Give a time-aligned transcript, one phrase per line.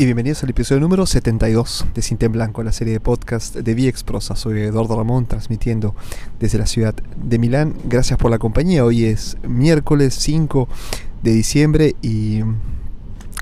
[0.00, 4.04] y bienvenidos al episodio número 72 de Cinta Blanco, la serie de podcast de VX
[4.04, 4.36] Prosa.
[4.36, 5.92] Soy Eduardo Ramón, transmitiendo
[6.38, 7.74] desde la ciudad de Milán.
[7.84, 8.84] Gracias por la compañía.
[8.84, 10.68] Hoy es miércoles 5
[11.24, 12.42] de diciembre y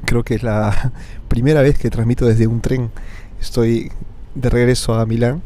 [0.06, 0.92] creo que es la
[1.28, 2.90] primera vez que transmito desde un tren.
[3.38, 3.92] Estoy
[4.34, 5.42] de regreso a Milán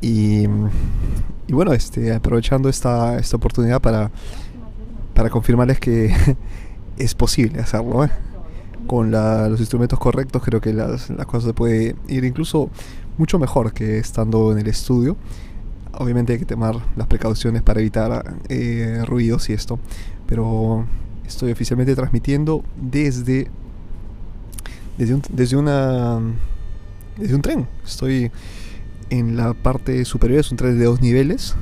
[0.00, 0.46] y,
[1.46, 4.10] y bueno, este, aprovechando esta, esta oportunidad para,
[5.14, 6.12] para confirmarles que
[6.98, 8.04] es posible hacerlo.
[8.04, 8.10] ¿eh?
[8.90, 12.70] Con los instrumentos correctos creo que las, cosas se puede ir incluso
[13.18, 15.16] mucho mejor que estando en el estudio.
[15.92, 19.78] Obviamente hay que tomar las precauciones para evitar eh, ruidos y esto,
[20.26, 20.86] pero
[21.24, 23.48] estoy oficialmente transmitiendo desde
[24.98, 27.68] desde un, desde una un tren.
[27.86, 28.32] Estoy
[29.08, 31.54] en la parte superior, es un tren de dos niveles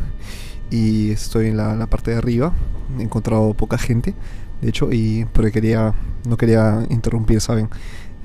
[0.71, 2.55] y estoy en la, la parte de arriba.
[2.98, 4.14] He encontrado poca gente,
[4.61, 5.94] de hecho, y porque quería,
[6.27, 7.69] no quería interrumpir, ¿saben?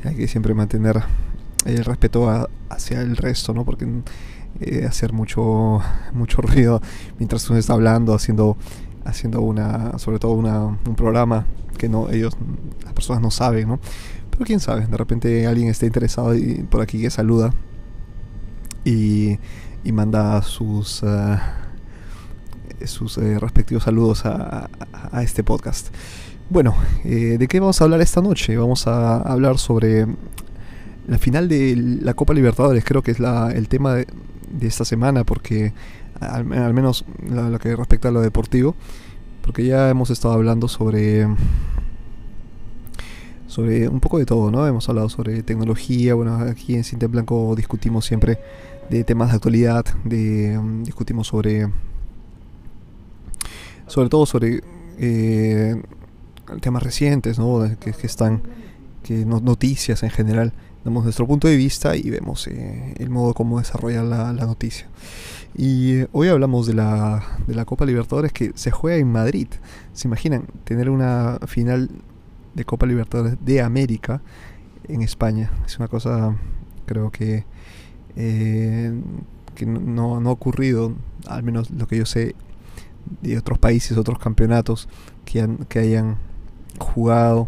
[0.03, 1.02] Hay que siempre mantener
[1.66, 3.66] el respeto hacia el resto, ¿no?
[3.66, 3.88] Porque
[4.59, 5.81] eh, hacer mucho,
[6.14, 6.81] mucho ruido
[7.17, 8.58] mientras uno está hablando, haciendo,
[9.05, 11.45] haciendo una, sobre todo una, un programa
[11.77, 12.36] que no, ellos,
[12.83, 13.80] las personas no saben, ¿no?
[14.30, 17.53] Pero quién sabe, de repente alguien esté interesado y por aquí que saluda
[18.83, 19.38] y,
[19.83, 21.03] y manda sus...
[21.03, 21.38] Uh,
[22.88, 24.70] sus eh, respectivos saludos a,
[25.22, 25.88] este podcast.
[26.50, 28.58] Bueno, eh, ¿de qué vamos a hablar esta noche?
[28.58, 30.08] Vamos a hablar sobre
[31.08, 34.08] la final de la Copa Libertadores, creo que es la, el tema de,
[34.61, 35.73] esta semana, porque
[36.20, 38.76] al, menos lo, que respecta a lo deportivo,
[39.42, 41.28] porque ya hemos estado hablando sobre
[43.48, 44.66] sobre un poco de todo, ¿no?
[44.66, 48.39] Hemos hablado sobre tecnología, bueno, aquí en Cinta Blanco discutimos siempre
[48.89, 51.70] de temas de actualidad, de discutimos sobre
[53.88, 54.62] sobre todo sobre
[54.98, 55.81] eh,
[56.62, 57.62] temas recientes, ¿no?
[57.80, 58.42] Que, que, están,
[59.03, 60.54] que noticias en general.
[60.83, 64.88] Damos nuestro punto de vista y vemos eh, el modo como desarrolla la, la noticia.
[65.55, 69.48] Y eh, hoy hablamos de la, de la Copa Libertadores que se juega en Madrid.
[69.94, 71.89] ¿Se imaginan tener una final
[72.54, 74.21] de Copa Libertadores de América
[74.88, 75.52] en España?
[75.65, 76.36] Es una cosa,
[76.86, 77.45] creo que,
[78.15, 78.94] eh,
[79.55, 80.95] que no, no ha ocurrido,
[81.27, 82.36] al menos lo que yo sé,
[83.21, 84.87] de otros países, otros campeonatos
[85.25, 86.17] que, han, que hayan
[86.80, 87.47] jugado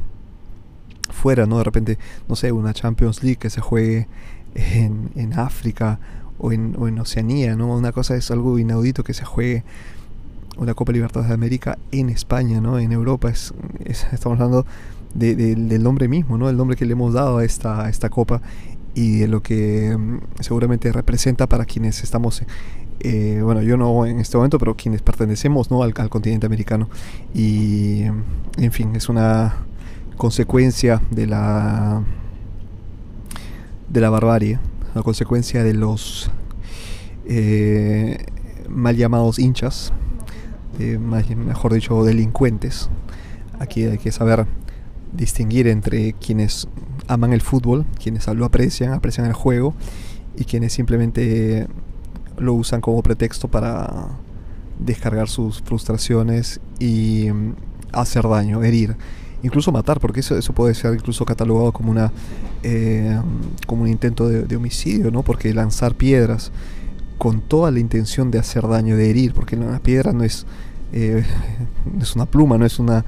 [1.10, 1.58] fuera, ¿no?
[1.58, 4.08] De repente, no sé, una Champions League que se juegue
[4.54, 6.00] en, en África
[6.38, 7.76] o en, o en, Oceanía, ¿no?
[7.76, 9.64] Una cosa es algo inaudito que se juegue
[10.58, 12.80] una Copa Libertadores de América en España, ¿no?
[12.80, 14.66] En Europa, es, es estamos hablando
[15.14, 16.50] de, de, del nombre mismo, ¿no?
[16.50, 18.42] El nombre que le hemos dado a esta, a esta Copa
[18.96, 22.42] y de lo que um, seguramente representa para quienes estamos
[23.00, 25.84] eh, bueno, yo no en este momento, pero quienes pertenecemos ¿no?
[25.84, 26.90] al, al, continente americano.
[27.34, 28.04] Y,
[28.58, 29.56] en fin, es una
[30.18, 32.04] consecuencia de la,
[33.90, 34.60] de la barbarie,
[34.94, 36.32] una consecuencia de los
[37.28, 38.26] eh,
[38.70, 39.94] mal llamados hinchas,
[40.78, 42.90] mejor dicho, delincuentes.
[43.60, 44.46] Aquí hay que saber
[45.14, 46.68] distinguir entre quienes
[47.08, 49.74] aman el fútbol, quienes lo aprecian, aprecian el juego,
[50.38, 51.68] y quienes simplemente
[52.38, 54.08] lo usan como pretexto para
[54.80, 57.56] descargar sus frustraciones y um,
[57.92, 58.96] hacer daño, herir,
[59.44, 62.12] incluso matar, porque eso, eso puede ser incluso catalogado como una
[62.64, 63.20] eh,
[63.68, 65.22] como un intento de, homicidio, ¿no?
[65.24, 66.52] Porque lanzar piedras
[67.18, 70.46] con toda la intención de hacer daño, de herir, porque una piedra no es
[70.92, 71.24] eh,
[72.02, 73.06] es una pluma, no es una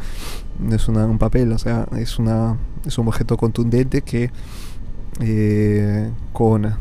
[0.60, 4.32] no es una, un papel, o sea, es una es un objeto contundente que
[5.20, 6.76] eh, con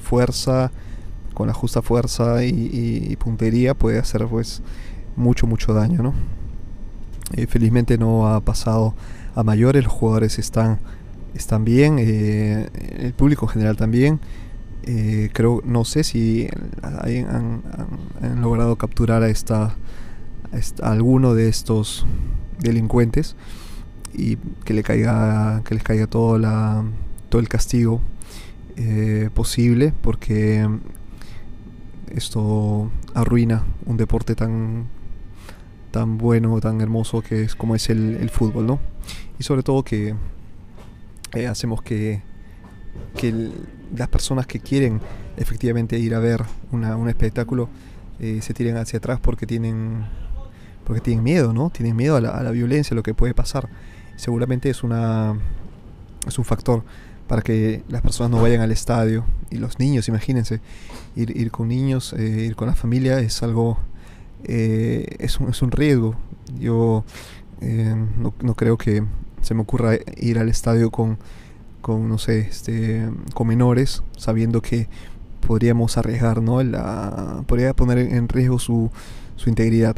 [0.00, 0.72] fuerza
[1.34, 4.62] con la justa fuerza y, puntería puede hacer pues
[5.16, 6.14] mucho mucho daño no
[7.34, 8.94] eh, felizmente no ha pasado
[9.34, 10.80] a mayores los jugadores están
[11.34, 14.20] están bien eh, el público en general también.
[14.84, 16.48] Eh, creo no sé si
[16.82, 17.62] han,
[18.20, 19.76] han, logrado capturar a esta,
[20.82, 22.04] a alguno de estos
[22.58, 23.36] delincuentes
[24.12, 26.84] y que le caiga que les caiga todo la
[27.28, 28.00] todo el castigo
[29.34, 30.68] posible porque
[32.10, 34.86] esto arruina un deporte tan
[35.92, 38.80] tan bueno, tan hermoso que es como es el, fútbol, ¿no?
[39.38, 40.14] Y sobre todo que
[41.34, 42.22] eh, hacemos que,
[43.16, 43.50] que
[43.94, 45.00] las personas que quieren
[45.36, 47.68] efectivamente ir a ver una, un espectáculo
[48.20, 50.06] eh, se tiren hacia atrás porque tienen
[50.84, 51.70] porque tienen miedo, ¿no?
[51.70, 53.68] Tienen miedo a la, a la violencia, a lo que puede pasar.
[54.16, 55.36] Seguramente es una
[56.26, 56.84] es un factor
[57.32, 59.24] para que las personas no vayan al estadio.
[59.50, 60.60] Y los niños, imagínense,
[61.16, 63.78] ir, con niños, eh, ir con la familia es algo,
[64.44, 66.14] eh, es, un, es, un, riesgo.
[66.60, 67.06] Yo
[67.62, 69.02] eh, no, no, creo que
[69.40, 71.16] se me ocurra ir al estadio con,
[71.80, 74.88] con no sé, este, con menores, sabiendo que
[75.40, 76.62] podríamos arriesgar, ¿no?
[76.62, 78.90] La, podría poner en riesgo su,
[79.36, 79.96] su integridad.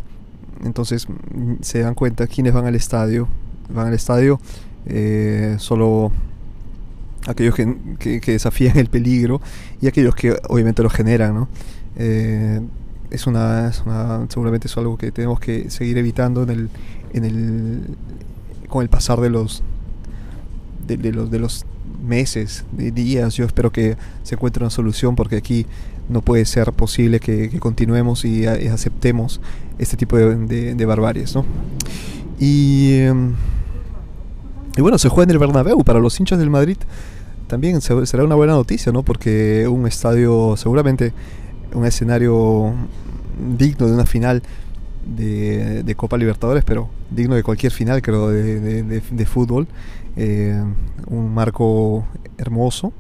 [0.63, 3.27] Entonces mm, se dan cuenta quienes van al estadio.
[3.71, 4.39] Van al estadio
[4.87, 6.13] eh, solo
[7.27, 9.41] aquellos que, desafían el peligro
[9.81, 11.49] y aquellos que obviamente lo generan, ¿no?
[11.97, 12.61] Eh,
[13.11, 13.73] es, una,
[14.29, 16.71] seguramente es algo que tenemos que seguir evitando en el,
[17.13, 17.81] en el
[18.69, 19.63] con el pasar de los
[20.87, 21.65] de, los de los
[22.05, 23.35] meses, de días.
[23.35, 25.67] Yo espero que se encuentre una solución porque aquí
[26.09, 29.41] no puede ser posible que, continuemos y, aceptemos
[29.79, 31.45] este tipo de, de, barbaries, ¿no?
[32.39, 33.33] Y, em,
[34.77, 36.77] y bueno, se juega en el Bernabéu para los hinchas del Madrid.
[37.47, 39.03] También será una buena noticia, ¿no?
[39.03, 41.13] Porque un estadio, seguramente
[41.73, 42.73] un escenario
[43.57, 44.43] digno de una final
[45.07, 49.69] de, Copa Libertadores, pero digno de cualquier final, creo, de, fútbol.
[50.17, 50.63] Eh,
[51.07, 52.07] un marco
[52.39, 52.93] hermoso.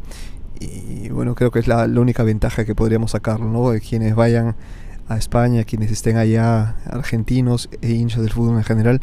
[0.60, 3.70] Y bueno, creo que es la, única ventaja que podríamos sacar, ¿no?
[3.70, 4.54] De quienes vayan
[5.08, 9.00] a España, quienes estén allá, argentinos e hinchas del fútbol en general,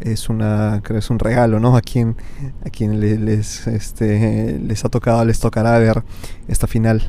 [0.00, 2.16] es una creo es un regalo no a quien
[2.64, 6.02] a quien les este les ha tocado les tocará ver
[6.46, 7.02] esta final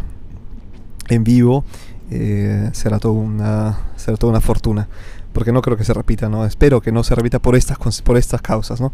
[1.09, 1.63] en vivo
[2.11, 4.87] eh, será toda una será toda una fortuna
[5.33, 8.17] porque no creo que se repita no espero que no se repita por estas por
[8.17, 8.91] estas causas no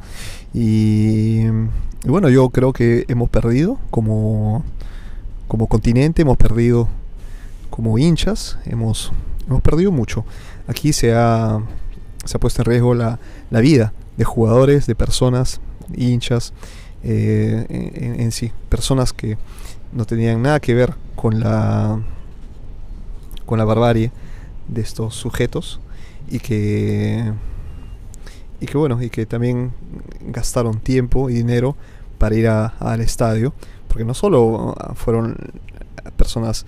[0.54, 4.64] y, y bueno yo creo que hemos perdido como
[5.48, 6.90] como continente hemos perdido
[7.76, 9.12] como hinchas, hemos,
[9.48, 10.24] hemos perdido mucho.
[10.66, 11.60] Aquí se ha,
[12.26, 13.20] se ha puesto en riesgo la,
[13.50, 15.62] la vida de jugadores, de personas,
[15.96, 16.54] hinchas,
[17.04, 19.38] eh, en, sí, personas que
[19.94, 22.02] no tenían nada que ver con la,
[23.46, 24.12] con la barbarie
[24.68, 25.80] de estos sujetos
[26.30, 27.32] y que,
[28.60, 29.72] y que bueno, y que también
[30.22, 31.76] gastaron tiempo y dinero
[32.18, 33.54] para ir al estadio
[33.88, 35.38] porque no solo fueron
[36.18, 36.66] personas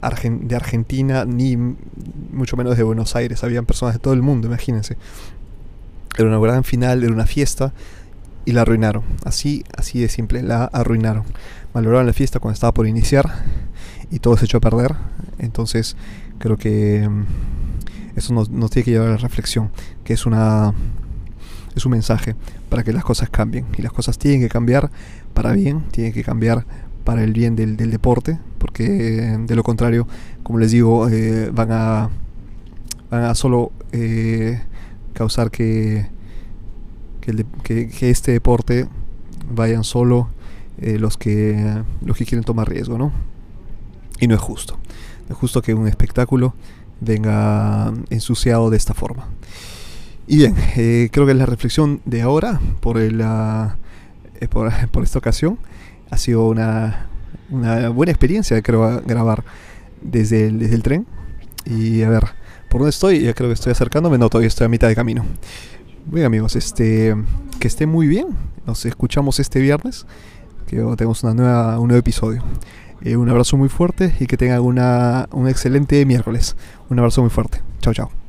[0.00, 1.56] de Argentina, ni
[2.32, 4.96] mucho menos de Buenos Aires, habían personas de todo el mundo, imagínense.
[6.16, 7.72] Era una gran final, era una fiesta
[8.44, 9.02] y la arruinaron.
[9.24, 11.24] Así, así de simple, la arruinaron.
[11.72, 13.30] Valoraron la fiesta cuando estaba por iniciar
[14.10, 14.94] y todo se echó a perder.
[15.38, 15.96] Entonces,
[16.38, 17.24] creo que mm,
[18.16, 19.70] eso nos, tiene que llevar a la reflexión,
[20.04, 20.74] que es una
[21.76, 22.34] es un mensaje
[22.68, 23.66] para que las cosas cambien.
[23.78, 24.90] Y las cosas tienen que cambiar
[25.34, 26.66] para bien, tienen que cambiar
[27.04, 30.06] para el bien del, deporte, porque de lo contrario,
[30.42, 32.10] como les digo, eh, van, a,
[33.10, 34.60] van a solo eh,
[35.12, 36.06] causar que,
[37.20, 38.86] que, este deporte
[39.50, 40.28] vayan solo
[40.78, 43.12] eh, los, que, los que quieren tomar riesgo, ¿no?
[44.20, 44.78] Y no es justo.
[45.28, 46.54] No es justo que un espectáculo
[47.00, 49.28] venga ensuciado de esta forma.
[50.26, 53.76] Y bien, eh, creo que la reflexión de ahora por, la,
[54.40, 55.58] eh, por, esta ocasión
[56.10, 57.06] ha sido una,
[57.50, 59.44] una buena experiencia, creo, grabar
[60.02, 61.06] desde el, desde el tren.
[61.64, 62.39] Y a ver,
[62.70, 63.20] ¿por dónde estoy?
[63.20, 65.26] Ya creo que estoy acercándome, no, todavía estoy a mitad de camino.
[66.06, 67.14] Bien amigos, este,
[67.58, 68.28] que esté muy bien.
[68.66, 70.06] Nos escuchamos este viernes,
[70.66, 72.42] que tenemos una nueva, un nuevo episodio.
[73.02, 76.56] Eh, un abrazo muy fuerte y que tengan una, un excelente miércoles.
[76.88, 77.60] Un abrazo muy fuerte.
[77.80, 78.19] Chao, chao.